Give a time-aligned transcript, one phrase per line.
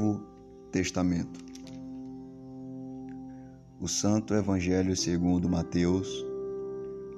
[0.00, 0.22] Novo
[0.72, 1.38] Testamento.
[3.78, 6.24] O Santo Evangelho segundo Mateus,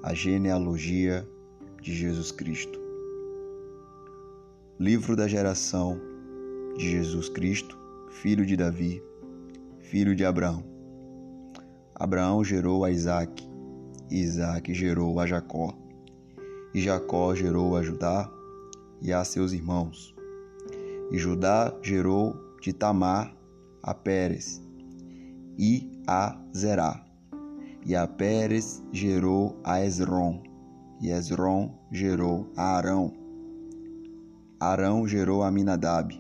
[0.03, 1.27] a genealogia
[1.80, 2.80] de Jesus Cristo.
[4.80, 5.97] Livro da geração
[6.77, 7.79] de Jesus Cristo,
[8.11, 9.01] filho de Davi,
[9.79, 10.64] filho de Abraão.
[11.95, 13.49] Abraão gerou a Isaque,
[14.11, 15.73] e Isaque gerou a Jacó,
[16.75, 18.28] e Jacó gerou a Judá
[19.01, 20.17] e a seus irmãos.
[21.12, 23.37] E Judá gerou de Tamar
[23.83, 24.62] a Pérez
[25.59, 27.05] e a Zerá.
[27.84, 30.41] E a Pérez gerou a Esron,
[31.01, 33.12] e Esron gerou a Arão.
[34.61, 36.15] Arão gerou a Minadab,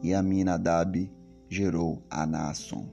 [0.00, 1.10] e a Minadab
[1.48, 2.88] gerou a Naasson.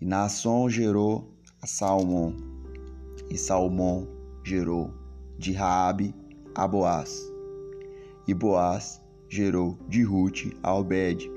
[0.00, 2.34] E Naasson gerou a Salmão,
[3.28, 4.08] e Salmão
[4.42, 4.90] gerou
[5.38, 6.14] de Raabe
[6.54, 7.20] a Boaz.
[8.26, 11.30] E Boaz gerou de Ruth a Obed,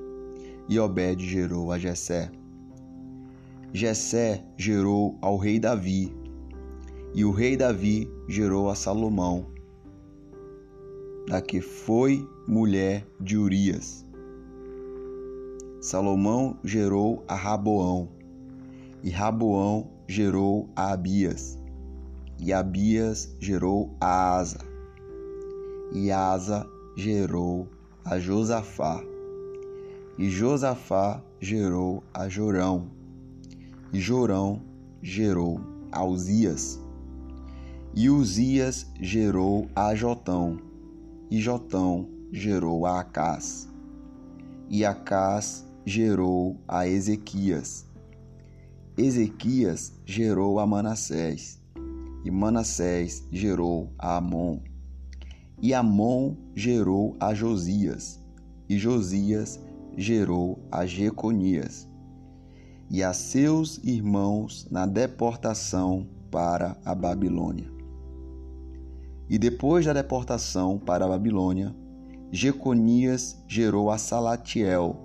[0.70, 2.31] e Obed gerou a Jessé.
[3.73, 6.14] Jessé gerou ao rei Davi,
[7.14, 9.45] e o rei Davi gerou a Salomão,
[11.28, 14.06] da que foi mulher de Urias.
[15.81, 18.09] Salomão gerou a Raboão,
[19.03, 21.59] e Raboão gerou a Abias,
[22.39, 24.59] e Abias gerou a Asa,
[25.94, 27.67] e Asa gerou
[28.04, 29.04] a Josafá,
[30.18, 32.90] e Josafá gerou a Jorão,
[33.94, 34.62] e Jorão
[35.02, 35.60] gerou
[35.92, 36.80] a Uzias,
[37.94, 40.60] e Uzias gerou a Jotão,
[41.30, 43.70] e Jotão gerou a Acás,
[44.70, 47.86] e Acás gerou a Ezequias,
[48.98, 51.62] Ezequias gerou a Manassés,
[52.24, 54.60] e Manassés gerou a Amon,
[55.62, 58.19] e Amon gerou a Josias,
[58.68, 59.59] e Josias
[59.96, 61.88] gerou a Jeconias,
[62.90, 67.69] e a seus irmãos na deportação para a Babilônia.
[69.30, 71.75] E depois da deportação para a Babilônia,
[72.31, 74.97] Jeconias gerou a Salatiel,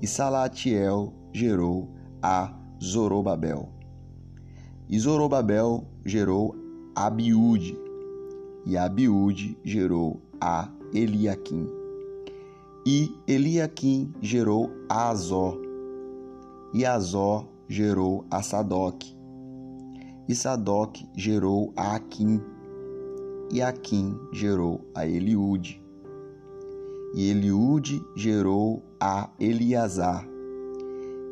[0.00, 1.90] e Salatiel gerou
[2.22, 3.68] a Zorobabel.
[4.88, 6.54] E Zorobabel gerou
[6.94, 7.76] Abiúde,
[8.66, 11.68] e Abiúde gerou a Eliaquim.
[12.86, 15.56] E Eliaquim gerou a Azó,
[16.72, 19.04] e Azó gerou a Sadoc,
[20.28, 22.40] e Sadoc gerou a Aquim,
[23.52, 25.82] e Aquim gerou a Eliúde,
[27.14, 30.26] e Eliúde gerou a Eliasar,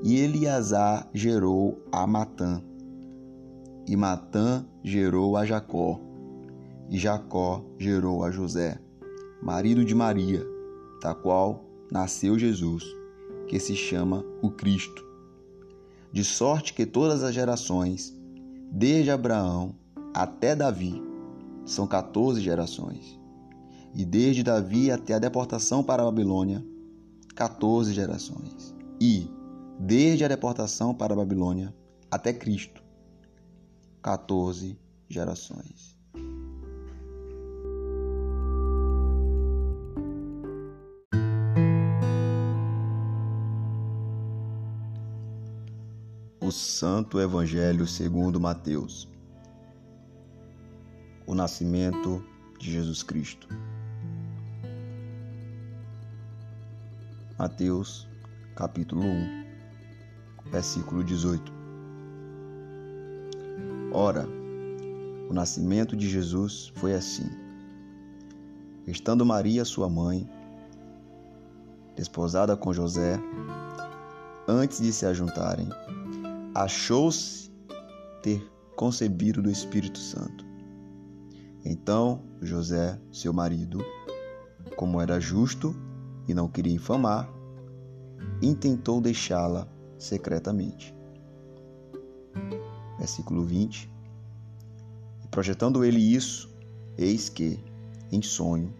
[0.03, 2.63] e Eliasar gerou a Matã,
[3.87, 6.08] e Matã gerou a Jacó,
[6.91, 8.81] e Jacó gerou a José,
[9.43, 10.45] marido de Maria,
[11.03, 12.85] da qual nasceu Jesus,
[13.47, 15.05] que se chama o Cristo.
[16.13, 18.15] De sorte que todas as gerações,
[18.71, 19.75] desde Abraão
[20.15, 21.03] até Davi,
[21.65, 23.19] são 14 gerações.
[23.95, 26.65] E desde Davi até a deportação para a Babilônia,
[27.35, 28.75] 14 gerações.
[29.01, 29.31] E
[29.79, 31.75] desde a deportação para a Babilônia
[32.11, 32.83] até Cristo,
[34.03, 34.79] 14
[35.09, 35.98] gerações.
[46.49, 49.07] O Santo Evangelho segundo Mateus.
[51.27, 52.25] O nascimento
[52.59, 53.47] de Jesus Cristo.
[57.39, 58.09] Mateus,
[58.57, 59.45] capítulo 1,
[60.51, 61.53] versículo 18.
[63.93, 64.27] Ora,
[65.29, 67.29] o nascimento de Jesus foi assim.
[68.87, 70.27] Estando Maria, sua mãe,
[71.95, 73.21] desposada com José,
[74.49, 75.69] antes de se ajuntarem,
[76.63, 77.53] achou-se
[78.21, 80.45] ter concebido do Espírito Santo.
[81.65, 83.79] Então José, seu marido,
[84.77, 85.75] como era justo
[86.27, 87.29] e não queria infamar,
[88.43, 90.95] intentou deixá-la secretamente.
[92.99, 93.89] Versículo 20.
[95.25, 96.51] E projetando ele isso,
[96.97, 97.63] eis que,
[98.11, 98.75] em sonho,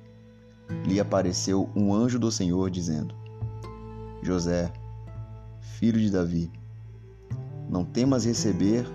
[0.85, 3.15] lhe apareceu um anjo do Senhor dizendo:
[4.23, 4.73] José,
[5.61, 6.51] filho de Davi,
[7.69, 8.87] não temas receber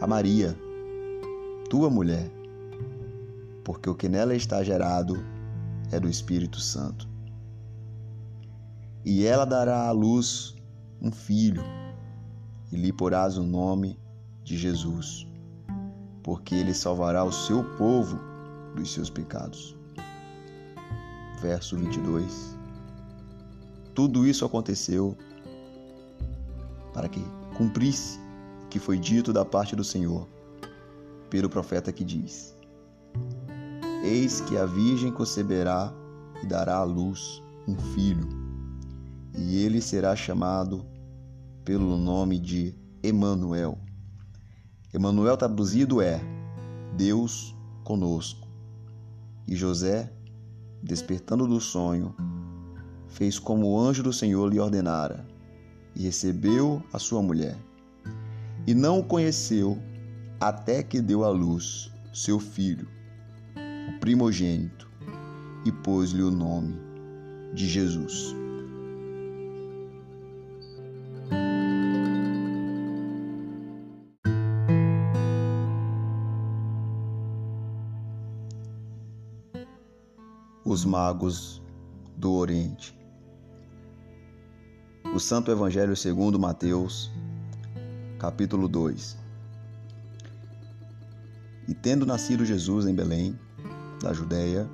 [0.00, 0.56] a Maria,
[1.68, 2.30] tua mulher,
[3.64, 5.16] porque o que nela está gerado
[5.90, 7.08] é do Espírito Santo.
[9.04, 10.54] E ela dará à luz
[11.00, 11.62] um filho,
[12.70, 13.98] e lhe porás o nome
[14.44, 15.26] de Jesus,
[16.22, 18.18] porque ele salvará o seu povo
[18.76, 19.76] dos seus pecados.
[21.40, 22.58] Verso 22.
[23.94, 25.16] tudo isso aconteceu
[26.92, 27.24] para que
[27.60, 28.18] cumprisse
[28.64, 30.26] o que foi dito da parte do Senhor
[31.28, 32.56] pelo profeta que diz:
[34.02, 35.92] Eis que a virgem conceberá
[36.42, 38.26] e dará à luz um filho,
[39.36, 40.86] e ele será chamado
[41.62, 43.78] pelo nome de Emanuel.
[44.94, 46.18] Emanuel traduzido é
[46.96, 47.54] Deus
[47.84, 48.48] conosco.
[49.46, 50.10] E José,
[50.82, 52.14] despertando do sonho,
[53.06, 55.28] fez como o anjo do Senhor lhe ordenara,
[55.94, 57.56] e recebeu a sua mulher.
[58.66, 59.78] E não o conheceu
[60.40, 62.88] até que deu à luz seu filho,
[63.88, 64.90] o primogênito,
[65.64, 66.74] e pôs-lhe o nome
[67.54, 68.34] de Jesus.
[80.64, 81.60] Os magos
[82.16, 82.99] do Oriente.
[85.12, 87.10] O Santo Evangelho segundo Mateus,
[88.16, 89.18] capítulo 2.
[91.66, 93.36] E tendo nascido Jesus em Belém,
[94.00, 94.70] da Judéia,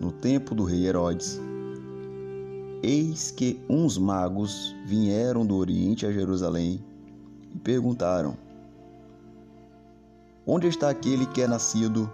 [0.00, 1.40] no tempo do rei Herodes,
[2.80, 6.80] eis que uns magos vieram do Oriente a Jerusalém
[7.52, 8.38] e perguntaram:
[10.46, 12.08] Onde está aquele que é nascido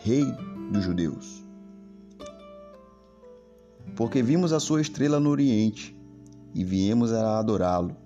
[0.00, 0.24] rei
[0.72, 1.44] dos judeus?
[3.94, 5.97] Porque vimos a sua estrela no Oriente
[6.58, 7.96] e viemos a adorá-lo.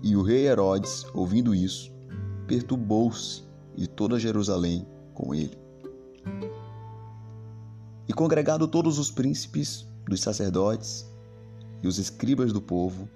[0.00, 1.90] E o rei Herodes, ouvindo isso,
[2.46, 3.42] perturbou-se
[3.76, 5.58] e toda Jerusalém com ele.
[8.06, 11.04] E congregado todos os príncipes dos sacerdotes
[11.82, 13.08] e os escribas do povo,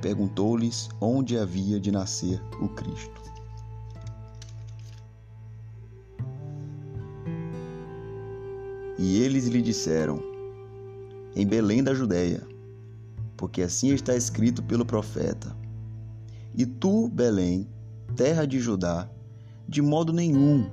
[0.00, 3.20] perguntou-lhes onde havia de nascer o Cristo.
[8.98, 10.35] E eles lhe disseram:
[11.36, 12.42] Em Belém da Judéia,
[13.36, 15.54] porque assim está escrito pelo profeta:
[16.54, 17.68] E tu, Belém,
[18.16, 19.06] terra de Judá,
[19.68, 20.70] de modo nenhum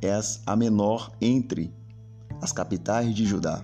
[0.00, 1.70] és a menor entre
[2.40, 3.62] as capitais de Judá.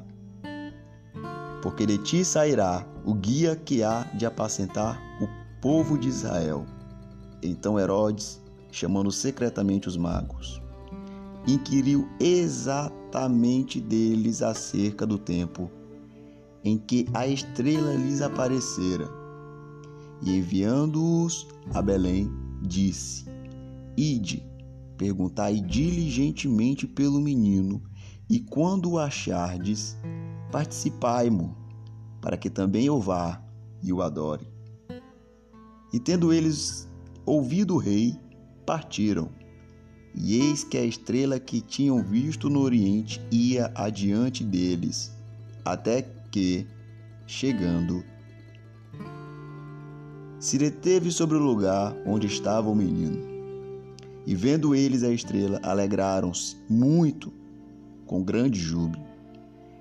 [1.63, 6.67] Porque de ti sairá o guia que há de apacentar o povo de Israel.
[7.43, 10.61] Então Herodes, chamando secretamente os magos,
[11.47, 15.71] inquiriu exatamente deles acerca do tempo
[16.65, 19.09] em que a estrela lhes aparecera.
[20.23, 22.31] E enviando-os a Belém,
[22.63, 23.25] disse:
[23.97, 24.47] Ide,
[24.97, 27.83] perguntai diligentemente pelo menino,
[28.31, 29.99] e quando o achardes,
[30.51, 31.57] participai-mo,
[32.21, 33.43] para que também eu vá
[33.83, 34.47] e o adore.
[35.93, 36.89] E tendo eles
[37.27, 38.17] ouvido o rei,
[38.65, 39.29] partiram.
[40.15, 45.11] E eis que a estrela que tinham visto no oriente ia adiante deles,
[45.65, 46.67] até que,
[47.27, 48.03] chegando,
[50.41, 53.31] se deteve sobre o lugar onde estava o menino.
[54.27, 57.33] E vendo eles a estrela, alegraram-se muito,
[58.07, 59.05] com grande júbilo.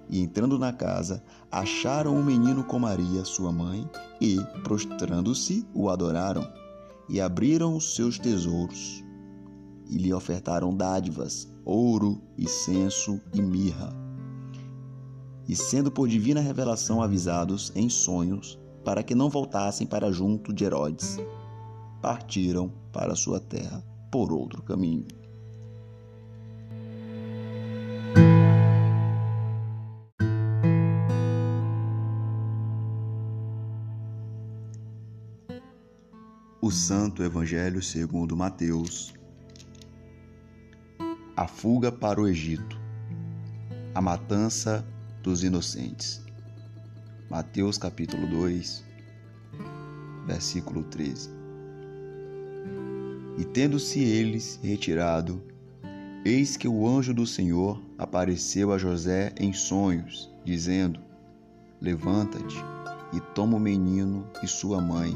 [0.10, 3.90] E entrando na casa, acharam o menino com Maria, sua mãe,
[4.20, 6.46] e, prostrando-se, o adoraram.
[7.08, 9.04] E abriram os seus tesouros,
[9.90, 14.01] e lhe ofertaram dádivas, ouro, incenso e mirra.
[15.48, 20.64] E sendo por divina revelação avisados em sonhos, para que não voltassem para junto de
[20.64, 21.18] Herodes.
[22.02, 25.06] Partiram para sua terra por outro caminho.
[36.62, 39.14] O Santo Evangelho segundo Mateus.
[41.36, 42.80] A fuga para o Egito.
[43.94, 44.86] A matança
[45.22, 46.22] dos inocentes.
[47.30, 48.84] Mateus capítulo 2,
[50.26, 51.30] versículo 13.
[53.38, 55.42] E tendo-se eles retirado,
[56.26, 61.00] eis que o anjo do Senhor apareceu a José em sonhos, dizendo:
[61.80, 62.58] Levanta-te
[63.14, 65.16] e toma o menino e sua mãe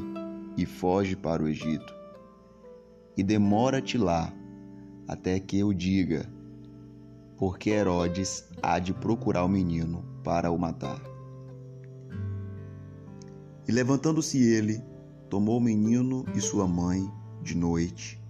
[0.58, 1.94] e foge para o Egito.
[3.18, 4.32] E demora-te lá
[5.08, 6.28] até que eu diga,
[7.38, 11.02] porque Herodes há de procurar o menino para o matar.
[13.68, 14.84] E levantando-se ele,
[15.30, 17.10] tomou o menino e sua mãe
[17.42, 18.22] de noite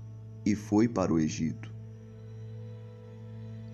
[0.46, 1.74] e foi para o Egito.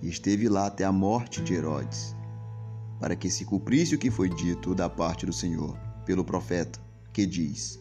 [0.01, 2.15] E esteve lá até a morte de Herodes,
[2.99, 6.79] para que se cumprisse o que foi dito da parte do Senhor pelo profeta,
[7.13, 7.79] que diz: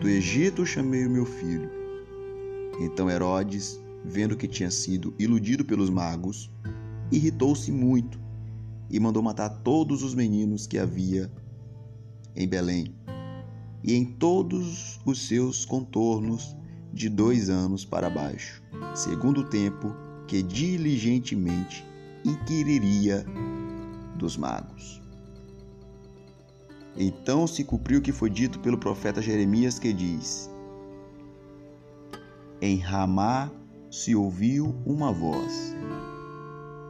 [0.00, 1.70] Do Egito chamei o meu filho.
[2.80, 6.50] Então Herodes, vendo que tinha sido iludido pelos magos,
[7.10, 8.20] irritou-se muito
[8.88, 11.30] e mandou matar todos os meninos que havia
[12.34, 12.94] em Belém
[13.82, 16.56] e em todos os seus contornos
[16.92, 18.62] de dois anos para baixo,
[18.94, 19.94] segundo o tempo
[20.26, 21.84] que diligentemente
[22.24, 23.24] inquiriria
[24.16, 25.02] dos magos.
[26.96, 30.50] Então se cumpriu o que foi dito pelo profeta Jeremias, que diz:
[32.60, 33.50] Em Ramá
[33.96, 35.74] se ouviu uma voz,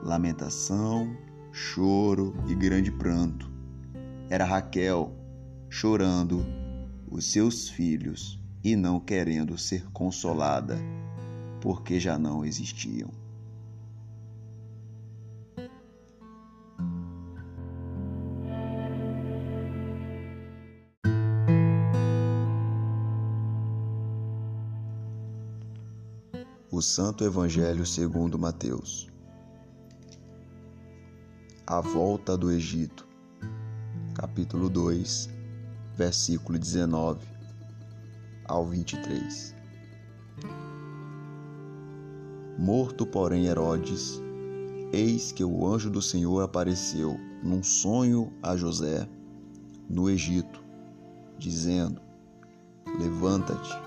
[0.02, 1.16] lamentação,
[1.52, 3.48] choro e grande pranto.
[4.28, 5.14] Era Raquel
[5.70, 6.44] chorando
[7.08, 10.76] os seus filhos e não querendo ser consolada,
[11.60, 13.10] porque já não existiam.
[26.76, 29.08] O Santo Evangelho segundo Mateus.
[31.66, 33.08] A volta do Egito.
[34.14, 35.30] Capítulo 2,
[35.94, 37.26] versículo 19
[38.44, 39.56] ao 23.
[42.58, 44.20] Morto, porém, Herodes,
[44.92, 49.08] eis que o anjo do Senhor apareceu num sonho a José
[49.88, 50.62] no Egito,
[51.38, 52.02] dizendo:
[53.00, 53.85] Levanta-te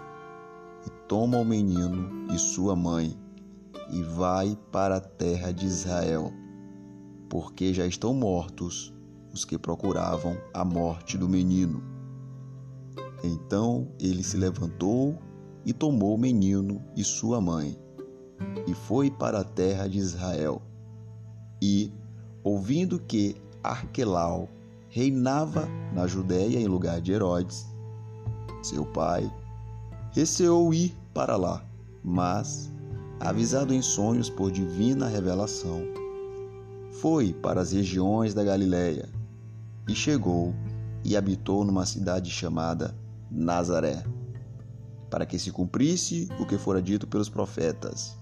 [1.10, 3.18] toma o menino e sua mãe
[3.92, 6.32] e vai para a terra de Israel,
[7.28, 8.94] porque já estão mortos
[9.34, 11.84] os que procuravam a morte do menino.
[13.24, 15.18] Então ele se levantou
[15.66, 17.76] e tomou o menino e sua mãe
[18.68, 20.62] e foi para a terra de Israel.
[21.60, 21.92] E,
[22.44, 24.48] ouvindo que Arquelau
[24.88, 27.68] reinava na Judéia em lugar de Herodes,
[28.62, 29.30] seu pai,
[30.12, 31.64] receou ir para lá,
[32.04, 32.72] mas,
[33.20, 35.82] avisado em sonhos por divina revelação,
[37.02, 39.10] foi para as regiões da Galiléia
[39.88, 40.54] e chegou
[41.04, 42.96] e habitou numa cidade chamada
[43.32, 44.04] Nazaré,
[45.10, 48.18] para que se cumprisse o que fora dito pelos profetas.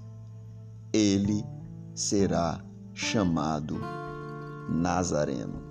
[0.94, 1.44] Ele
[1.94, 2.64] será
[2.94, 3.80] chamado
[4.70, 5.67] Nazareno.